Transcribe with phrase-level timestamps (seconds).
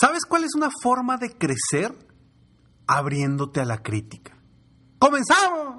[0.00, 1.94] ¿Sabes cuál es una forma de crecer?
[2.86, 4.38] Abriéndote a la crítica.
[4.98, 5.76] ¡Comenzamos!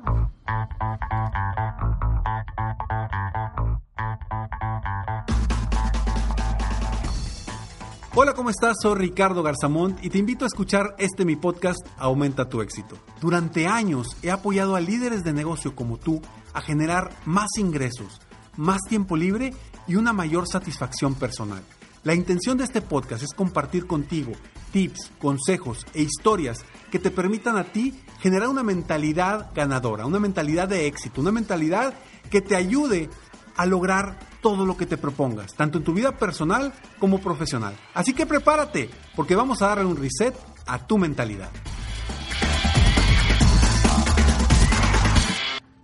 [8.15, 8.75] Hola, ¿cómo estás?
[8.79, 12.95] Soy Ricardo Garzamont y te invito a escuchar este mi podcast Aumenta tu éxito.
[13.19, 16.21] Durante años he apoyado a líderes de negocio como tú
[16.53, 18.21] a generar más ingresos,
[18.57, 19.55] más tiempo libre
[19.88, 21.63] y una mayor satisfacción personal.
[22.03, 24.33] La intención de este podcast es compartir contigo
[24.73, 30.67] tips, consejos e historias que te permitan a ti generar una mentalidad ganadora, una mentalidad
[30.67, 31.93] de éxito, una mentalidad
[32.29, 33.09] que te ayude
[33.55, 37.73] a lograr todo lo que te propongas, tanto en tu vida personal como profesional.
[37.93, 40.35] Así que prepárate, porque vamos a darle un reset
[40.67, 41.51] a tu mentalidad.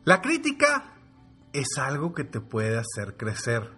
[0.03, 0.95] La crítica
[1.53, 3.71] es algo que te puede hacer crecer.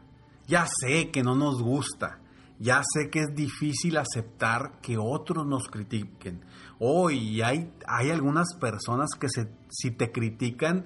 [0.48, 2.21] Ya sé que no nos gusta,
[2.62, 6.46] ya sé que es difícil aceptar que otros nos critiquen.
[6.78, 10.86] Hoy hay, hay algunas personas que se, si te critican,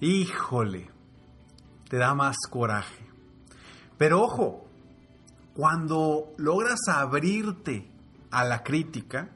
[0.00, 0.88] híjole,
[1.88, 3.04] te da más coraje.
[3.98, 4.68] Pero ojo,
[5.52, 7.90] cuando logras abrirte
[8.30, 9.32] a la crítica,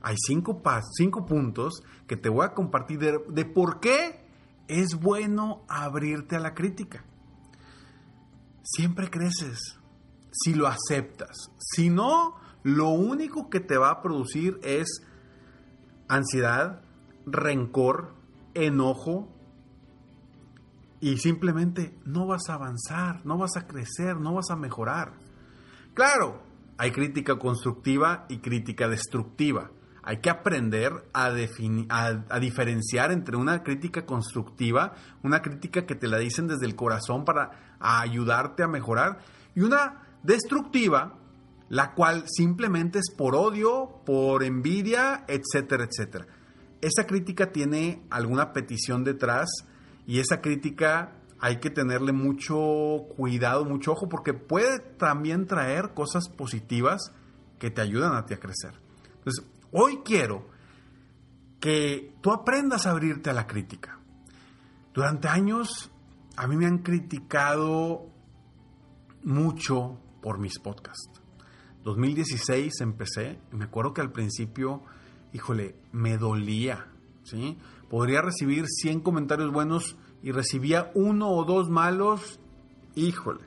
[0.00, 0.62] hay cinco,
[0.96, 4.24] cinco puntos que te voy a compartir de, de por qué
[4.68, 7.04] es bueno abrirte a la crítica.
[8.62, 9.78] Siempre creces
[10.30, 11.50] si lo aceptas.
[11.58, 15.02] Si no, lo único que te va a producir es
[16.08, 16.82] ansiedad,
[17.26, 18.14] rencor,
[18.54, 19.28] enojo
[21.00, 25.12] y simplemente no vas a avanzar, no vas a crecer, no vas a mejorar.
[25.94, 26.42] Claro,
[26.76, 29.70] hay crítica constructiva y crítica destructiva.
[30.02, 36.18] Hay que aprender a, a, diferenciar entre una crítica constructiva, una crítica que te la
[36.18, 39.18] dicen desde el corazón para ayudarte a mejorar,
[39.54, 41.18] y una destructiva,
[41.70, 46.26] la cual simplemente es por odio, por envidia, etcétera, etcétera.
[46.82, 49.48] Esa crítica tiene alguna petición detrás
[50.06, 52.56] y esa crítica hay que tenerle mucho
[53.16, 57.12] cuidado, mucho ojo, porque puede también traer cosas positivas
[57.58, 58.74] que te ayudan a ti a crecer.
[59.18, 60.46] Entonces, hoy quiero
[61.58, 63.98] que tú aprendas a abrirte a la crítica.
[64.92, 65.90] Durante años
[66.36, 68.06] a mí me han criticado
[69.24, 71.20] mucho por mis podcasts.
[71.84, 74.82] 2016 empecé, y me acuerdo que al principio,
[75.32, 76.88] híjole, me dolía,
[77.22, 77.58] ¿sí?
[77.88, 82.40] Podría recibir 100 comentarios buenos y recibía uno o dos malos,
[82.94, 83.44] híjole.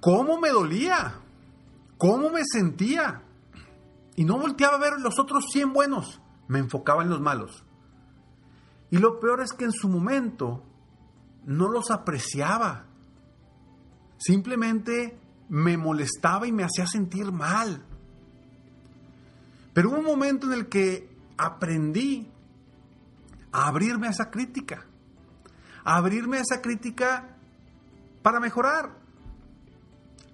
[0.00, 1.14] ¿Cómo me dolía?
[1.98, 3.22] ¿Cómo me sentía?
[4.16, 7.64] Y no volteaba a ver los otros 100 buenos, me enfocaba en los malos.
[8.90, 10.62] Y lo peor es que en su momento
[11.44, 12.86] no los apreciaba
[14.24, 15.18] simplemente
[15.48, 17.84] me molestaba y me hacía sentir mal.
[19.74, 22.30] Pero hubo un momento en el que aprendí
[23.50, 24.86] a abrirme a esa crítica,
[25.84, 27.36] a abrirme a esa crítica
[28.22, 28.98] para mejorar.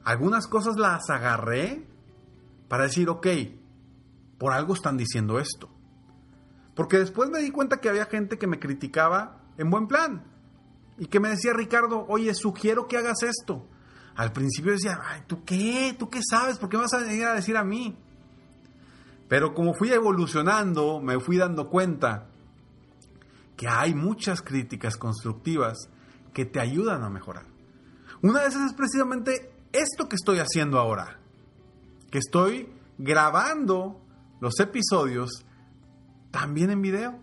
[0.05, 1.87] Algunas cosas las agarré
[2.69, 3.27] para decir, ok,
[4.39, 5.69] por algo están diciendo esto.
[6.75, 10.25] Porque después me di cuenta que había gente que me criticaba en buen plan
[10.97, 13.67] y que me decía, Ricardo, oye, sugiero que hagas esto
[14.19, 15.95] al principio decía, ay, ¿tú qué?
[15.97, 16.59] ¿Tú qué sabes?
[16.59, 17.97] ¿Por qué vas a venir a decir a mí?
[19.29, 22.27] Pero como fui evolucionando, me fui dando cuenta
[23.57, 25.89] que hay muchas críticas constructivas
[26.35, 27.47] que te ayudan a mejorar.
[28.21, 31.21] Una de esas es precisamente esto que estoy haciendo ahora,
[32.11, 34.01] que estoy grabando
[34.41, 35.47] los episodios
[36.33, 37.21] también en video.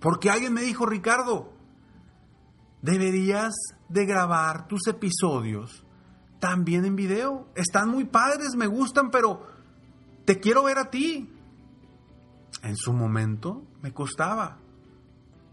[0.00, 1.52] Porque alguien me dijo, Ricardo,
[2.82, 3.54] deberías
[3.88, 5.84] de grabar tus episodios
[6.38, 7.48] también en video.
[7.54, 9.46] Están muy padres, me gustan, pero
[10.24, 11.32] te quiero ver a ti.
[12.62, 14.58] En su momento me costaba,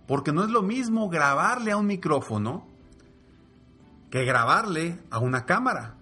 [0.07, 2.67] porque no es lo mismo grabarle a un micrófono
[4.09, 5.97] que grabarle a una cámara.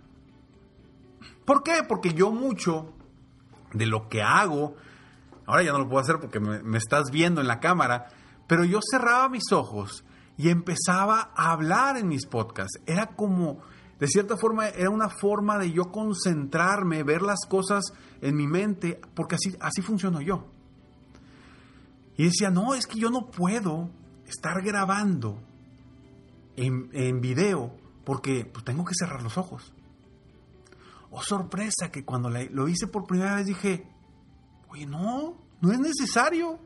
[1.45, 1.83] ¿Por qué?
[1.87, 2.93] Porque yo mucho
[3.73, 4.75] de lo que hago,
[5.45, 8.07] ahora ya no lo puedo hacer porque me, me estás viendo en la cámara,
[8.47, 10.05] pero yo cerraba mis ojos
[10.38, 12.80] y empezaba a hablar en mis podcasts.
[12.85, 13.59] Era como,
[14.00, 17.83] de cierta forma, era una forma de yo concentrarme, ver las cosas
[18.21, 20.47] en mi mente, porque así, así funciono yo.
[22.18, 23.89] Y decía, no, es que yo no puedo
[24.27, 25.39] estar grabando
[26.56, 29.74] en, en video porque pues, tengo que cerrar los ojos.
[31.12, 33.88] Oh, sorpresa, que cuando lo hice por primera vez dije,
[34.69, 36.59] oye, no, no es necesario.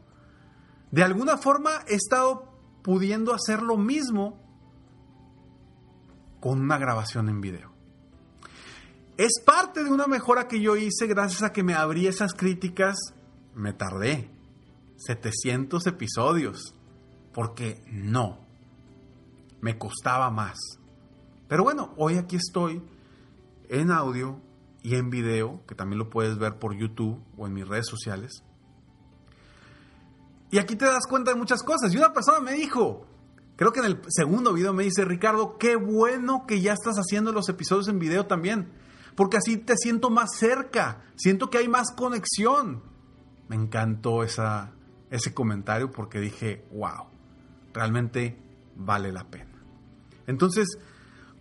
[0.90, 4.39] De alguna forma he estado pudiendo hacer lo mismo
[6.39, 7.71] con una grabación en video.
[9.18, 12.95] Es parte de una mejora que yo hice gracias a que me abrí esas críticas.
[13.56, 14.29] Me tardé
[14.97, 16.75] 700 episodios
[17.33, 18.39] porque no,
[19.62, 20.57] me costaba más.
[21.47, 22.83] Pero bueno, hoy aquí estoy
[23.69, 24.39] en audio
[24.83, 28.44] y en video, que también lo puedes ver por YouTube o en mis redes sociales.
[30.50, 31.94] Y aquí te das cuenta de muchas cosas.
[31.94, 33.06] Y una persona me dijo,
[33.56, 37.32] creo que en el segundo video me dice, Ricardo, qué bueno que ya estás haciendo
[37.32, 38.72] los episodios en video también.
[39.16, 42.84] Porque así te siento más cerca, siento que hay más conexión.
[43.50, 44.74] Me encantó esa,
[45.10, 47.08] ese comentario porque dije, wow,
[47.74, 48.38] realmente
[48.76, 49.52] vale la pena.
[50.28, 50.78] Entonces,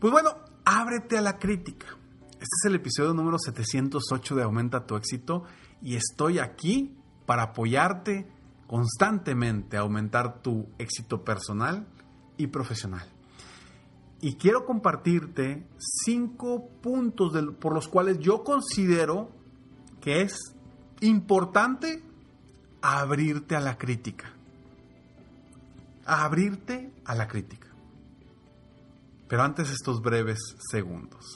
[0.01, 1.87] pues bueno, ábrete a la crítica.
[2.31, 5.45] Este es el episodio número 708 de Aumenta tu éxito
[5.83, 8.27] y estoy aquí para apoyarte
[8.67, 11.87] constantemente aumentar tu éxito personal
[12.37, 13.07] y profesional.
[14.21, 19.31] Y quiero compartirte cinco puntos por los cuales yo considero
[20.01, 20.39] que es
[21.01, 22.03] importante
[22.81, 24.33] abrirte a la crítica.
[26.09, 27.67] abrirte a la crítica.
[29.29, 30.39] Pero antes estos breves
[30.71, 31.36] segundos.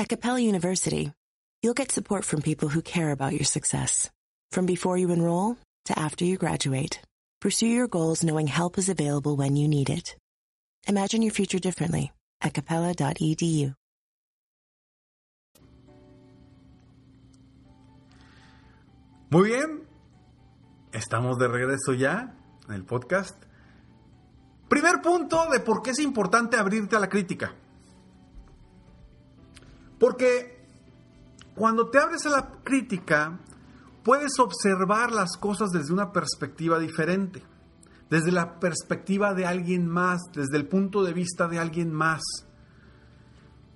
[0.00, 1.10] At Capella University,
[1.60, 4.08] you'll get support from people who care about your success.
[4.52, 7.00] From before you enroll to after you graduate,
[7.40, 10.16] pursue your goals knowing help is available when you need it.
[10.86, 13.74] Imagine your future differently at capella.edu.
[19.30, 19.84] Muy bien,
[20.92, 22.36] estamos de regreso ya
[22.68, 23.34] en el podcast.
[24.68, 27.52] Primer punto de por qué es importante abrirte a la crítica.
[29.98, 30.58] Porque
[31.54, 33.38] cuando te abres a la crítica,
[34.04, 37.42] puedes observar las cosas desde una perspectiva diferente,
[38.08, 42.22] desde la perspectiva de alguien más, desde el punto de vista de alguien más.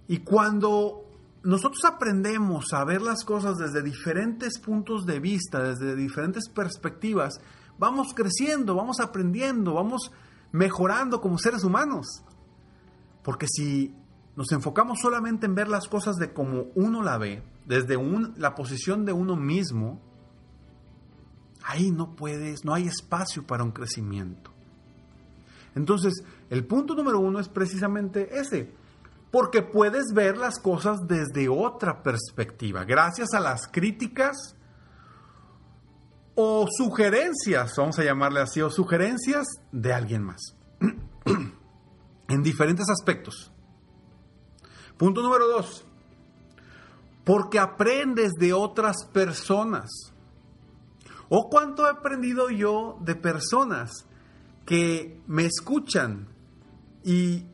[0.08, 1.04] Y cuando
[1.42, 7.40] nosotros aprendemos a ver las cosas desde diferentes puntos de vista, desde diferentes perspectivas,
[7.78, 10.12] vamos creciendo, vamos aprendiendo, vamos
[10.52, 12.22] mejorando como seres humanos.
[13.22, 13.94] Porque si
[14.36, 17.98] nos enfocamos solamente en ver las cosas de como uno la ve, desde
[18.36, 20.00] la posición de uno mismo,
[21.64, 24.50] ahí no puedes, no hay espacio para un crecimiento.
[25.74, 28.74] Entonces, el punto número uno es precisamente ese,
[29.30, 34.56] porque puedes ver las cosas desde otra perspectiva, gracias a las críticas
[36.34, 40.56] o sugerencias, vamos a llamarle así, o sugerencias de alguien más,
[42.28, 43.52] en diferentes aspectos.
[44.96, 45.84] Punto número dos,
[47.24, 49.90] porque aprendes de otras personas.
[51.28, 54.06] ¿O cuánto he aprendido yo de personas
[54.66, 56.28] que me escuchan
[57.04, 57.46] y,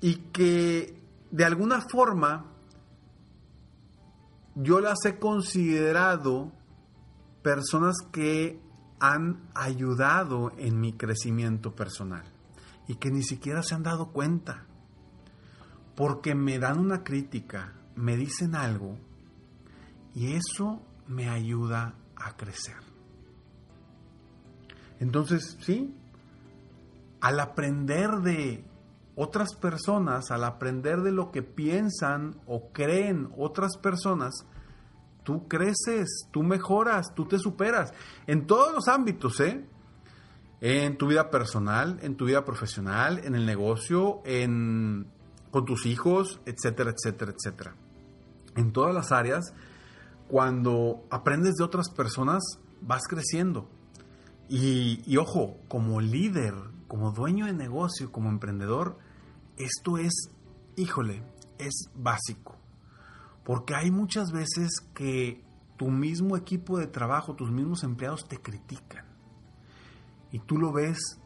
[0.00, 2.46] y que de alguna forma
[4.56, 6.52] yo las he considerado
[7.42, 8.60] personas que
[8.98, 12.24] han ayudado en mi crecimiento personal
[12.86, 14.66] y que ni siquiera se han dado cuenta
[16.00, 18.96] porque me dan una crítica, me dicen algo
[20.14, 22.78] y eso me ayuda a crecer.
[24.98, 25.94] Entonces, sí,
[27.20, 28.64] al aprender de
[29.14, 34.46] otras personas, al aprender de lo que piensan o creen otras personas,
[35.22, 37.92] tú creces, tú mejoras, tú te superas.
[38.26, 39.66] En todos los ámbitos, ¿eh?
[40.62, 45.06] En tu vida personal, en tu vida profesional, en el negocio, en,
[45.50, 47.74] con tus hijos, etcétera, etcétera, etcétera.
[48.56, 49.52] En todas las áreas,
[50.28, 52.42] cuando aprendes de otras personas,
[52.80, 53.68] vas creciendo.
[54.48, 56.54] Y, ojo, como líder,
[56.88, 58.98] como dueño de negocio, como emprendedor,
[59.56, 60.12] esto es,
[60.76, 61.22] híjole,
[61.58, 62.56] es básico.
[63.44, 65.44] Porque hay muchas veces que
[65.76, 69.04] tu mismo equipo de trabajo, tus mismos empleados te critican.
[70.32, 71.20] Y tú lo ves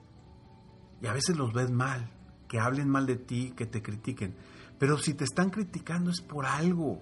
[1.01, 2.11] y a veces los ves mal,
[2.49, 4.35] que hablen mal de ti, que te critiquen.
[4.79, 7.01] Pero si te están criticando es por algo.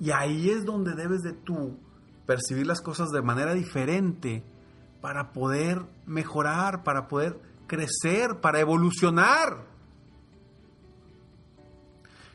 [0.00, 1.76] Y ahí es donde debes de tú
[2.26, 4.44] percibir las cosas de manera diferente
[5.00, 9.66] para poder mejorar, para poder crecer, para evolucionar.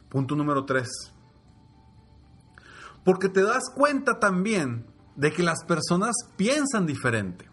[0.09, 0.89] Punto número tres.
[3.03, 7.52] Porque te das cuenta también de que las personas piensan diferente.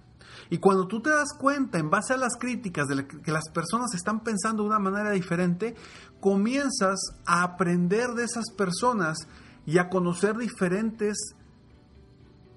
[0.51, 3.95] Y cuando tú te das cuenta, en base a las críticas, de que las personas
[3.95, 5.77] están pensando de una manera diferente,
[6.21, 9.29] comienzas a aprender de esas personas
[9.65, 11.37] y a conocer diferentes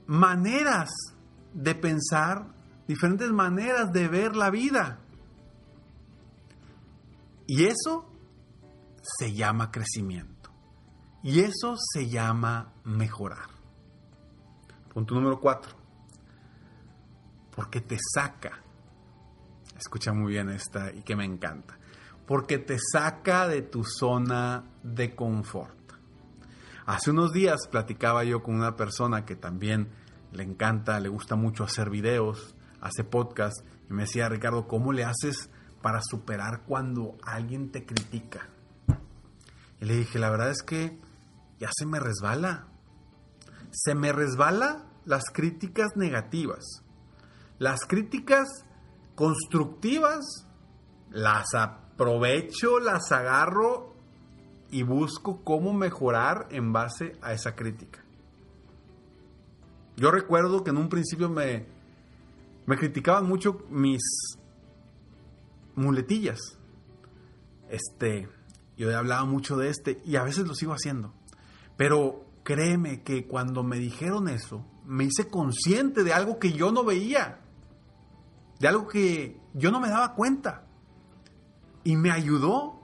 [0.08, 0.90] maneras
[1.54, 2.48] de pensar,
[2.88, 5.00] diferentes maneras de ver la vida.
[7.46, 8.10] Y eso
[9.04, 10.50] se llama crecimiento.
[11.22, 13.50] Y eso se llama mejorar.
[14.94, 15.83] Punto número cuatro.
[17.56, 18.62] Porque te saca.
[19.78, 21.78] Escucha muy bien esta y que me encanta.
[22.26, 25.78] Porque te saca de tu zona de confort.
[26.86, 29.90] Hace unos días platicaba yo con una persona que también
[30.34, 33.56] le encanta, le gusta mucho hacer videos, hace podcast,
[33.90, 35.50] y me decía, Ricardo, ¿cómo le haces
[35.82, 38.50] para superar cuando alguien te critica?
[39.80, 40.98] Y le dije, la verdad es que
[41.60, 42.68] ya se me resbala.
[43.72, 46.83] Se me resbala las críticas negativas.
[47.64, 48.66] Las críticas
[49.16, 50.46] constructivas
[51.12, 53.96] las aprovecho, las agarro
[54.70, 58.04] y busco cómo mejorar en base a esa crítica.
[59.96, 61.66] Yo recuerdo que en un principio me,
[62.66, 64.02] me criticaban mucho mis
[65.76, 66.42] muletillas.
[67.70, 68.28] Este,
[68.76, 71.14] yo hablaba mucho de este y a veces lo sigo haciendo.
[71.78, 76.84] Pero créeme que cuando me dijeron eso, me hice consciente de algo que yo no
[76.84, 77.40] veía,
[78.64, 80.64] de algo que yo no me daba cuenta.
[81.84, 82.80] Y me ayudó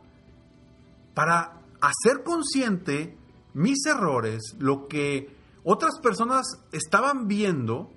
[1.13, 3.17] para hacer consciente
[3.53, 5.33] mis errores, lo que
[5.63, 7.93] otras personas estaban viendo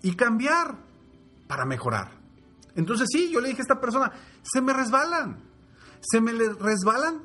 [0.00, 0.78] y cambiar
[1.46, 2.12] para mejorar.
[2.74, 5.42] Entonces sí, yo le dije a esta persona, se me resbalan,
[6.00, 7.22] se me resbalan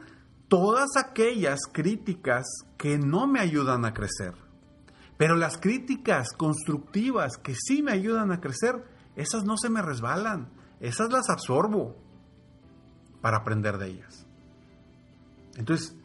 [0.50, 2.44] todas aquellas críticas
[2.78, 4.34] que no me ayudan a crecer.
[5.18, 10.50] Pero las críticas constructivas que sí me ayudan a crecer, esas no se me resbalan,
[10.80, 11.96] esas las absorbo
[13.22, 14.26] para aprender de ellas.
[15.56, 15.96] Entonces,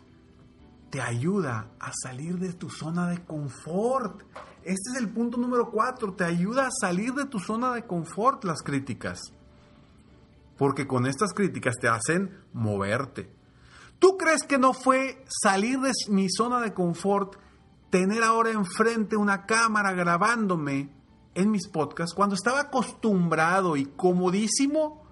[0.91, 4.23] te ayuda a salir de tu zona de confort.
[4.63, 8.45] Este es el punto número cuatro, te ayuda a salir de tu zona de confort
[8.45, 9.21] las críticas.
[10.57, 13.33] Porque con estas críticas te hacen moverte.
[13.99, 17.37] ¿Tú crees que no fue salir de mi zona de confort,
[17.91, 20.91] tener ahora enfrente una cámara grabándome
[21.39, 25.05] en mis podcasts, cuando estaba acostumbrado y comodísimo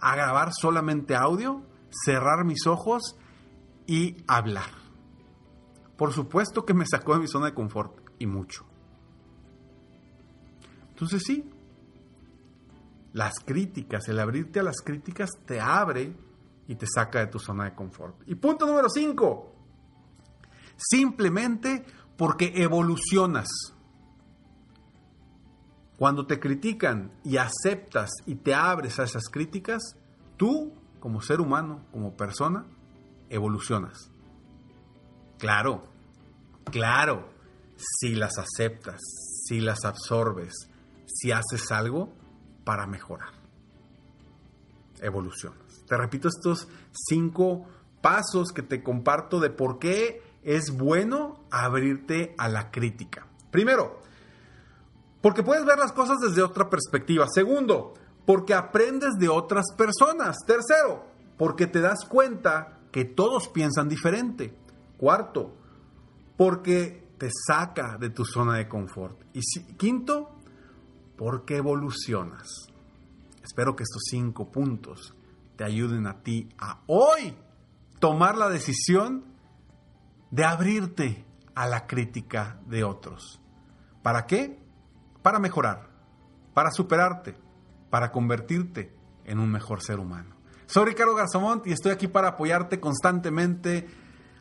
[0.00, 3.16] a grabar solamente audio, cerrar mis ojos
[3.86, 4.70] y hablar.
[5.96, 8.64] Por supuesto que me sacó de mi zona de confort y mucho.
[10.90, 11.50] Entonces sí,
[13.12, 16.14] las críticas, el abrirte a las críticas te abre
[16.68, 18.22] y te saca de tu zona de confort.
[18.26, 19.52] Y punto número 5.
[20.76, 21.84] Simplemente
[22.16, 23.48] porque evolucionas.
[26.00, 29.98] Cuando te critican y aceptas y te abres a esas críticas,
[30.38, 32.64] tú, como ser humano, como persona,
[33.28, 34.10] evolucionas.
[35.38, 35.84] Claro,
[36.64, 37.28] claro,
[37.76, 38.98] si las aceptas,
[39.44, 40.70] si las absorbes,
[41.04, 42.14] si haces algo
[42.64, 43.34] para mejorar.
[45.02, 45.84] Evolucionas.
[45.86, 47.66] Te repito estos cinco
[48.00, 53.26] pasos que te comparto de por qué es bueno abrirte a la crítica.
[53.50, 54.00] Primero,
[55.20, 57.26] porque puedes ver las cosas desde otra perspectiva.
[57.32, 60.36] Segundo, porque aprendes de otras personas.
[60.46, 64.56] Tercero, porque te das cuenta que todos piensan diferente.
[64.96, 65.54] Cuarto,
[66.36, 69.20] porque te saca de tu zona de confort.
[69.34, 69.40] Y
[69.76, 70.30] quinto,
[71.16, 72.48] porque evolucionas.
[73.42, 75.14] Espero que estos cinco puntos
[75.56, 77.36] te ayuden a ti a hoy
[77.98, 79.24] tomar la decisión
[80.30, 83.40] de abrirte a la crítica de otros.
[84.02, 84.58] ¿Para qué?
[85.22, 85.88] Para mejorar,
[86.54, 87.36] para superarte,
[87.90, 90.36] para convertirte en un mejor ser humano.
[90.66, 93.88] Soy Ricardo Garzamont y estoy aquí para apoyarte constantemente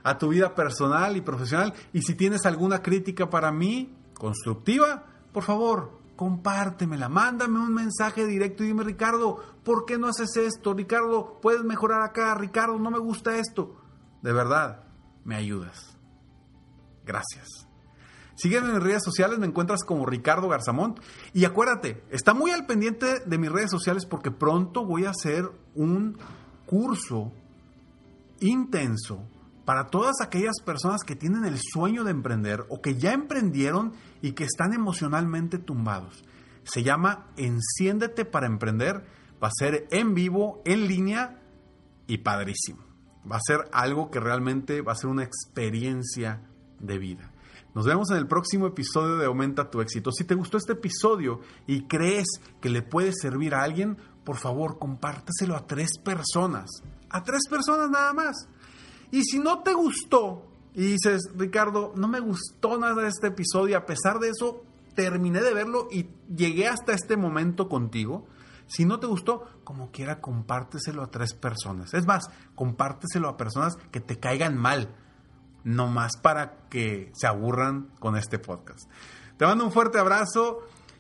[0.03, 1.73] a tu vida personal y profesional.
[1.93, 8.63] Y si tienes alguna crítica para mí, constructiva, por favor, compártemela, mándame un mensaje directo
[8.63, 10.73] y dime, Ricardo, ¿por qué no haces esto?
[10.73, 13.77] Ricardo, puedes mejorar acá, Ricardo, no me gusta esto.
[14.21, 14.83] De verdad,
[15.23, 15.97] me ayudas.
[17.05, 17.68] Gracias.
[18.39, 20.97] Sígueme en mis redes sociales, me encuentras como Ricardo Garzamont.
[21.33, 25.51] Y acuérdate, está muy al pendiente de mis redes sociales porque pronto voy a hacer
[25.75, 26.17] un
[26.65, 27.33] curso
[28.39, 29.27] intenso
[29.65, 33.91] para todas aquellas personas que tienen el sueño de emprender o que ya emprendieron
[34.21, 36.23] y que están emocionalmente tumbados.
[36.63, 39.03] Se llama Enciéndete para Emprender.
[39.43, 41.41] Va a ser en vivo, en línea
[42.07, 42.85] y padrísimo.
[43.29, 46.41] Va a ser algo que realmente va a ser una experiencia
[46.79, 47.33] de vida.
[47.75, 50.11] Nos vemos en el próximo episodio de Aumenta tu éxito.
[50.11, 52.27] Si te gustó este episodio y crees
[52.61, 56.67] que le puede servir a alguien, por favor, compárteselo a tres personas.
[57.09, 58.47] A tres personas nada más.
[59.11, 63.85] Y si no te gustó y dices, Ricardo, no me gustó nada este episodio, a
[63.85, 64.63] pesar de eso,
[64.95, 68.25] terminé de verlo y llegué hasta este momento contigo.
[68.65, 71.93] Si no te gustó, como quiera, compárteselo a tres personas.
[71.93, 74.95] Es más, compárteselo a personas que te caigan mal
[75.63, 78.89] no más para que se aburran con este podcast.
[79.37, 80.59] Te mando un fuerte abrazo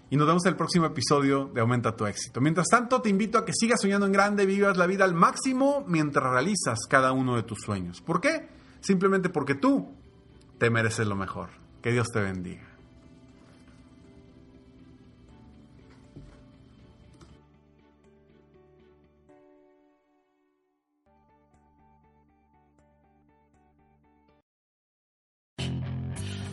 [0.09, 2.41] y nos vemos en el próximo episodio de Aumenta tu éxito.
[2.41, 5.83] Mientras tanto, te invito a que sigas soñando en grande, vivas la vida al máximo
[5.87, 8.01] mientras realizas cada uno de tus sueños.
[8.01, 8.49] ¿Por qué?
[8.81, 9.93] Simplemente porque tú
[10.57, 11.49] te mereces lo mejor.
[11.81, 12.68] Que Dios te bendiga.